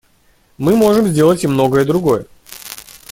[0.57, 2.25] Мы можем сделать и многое другое.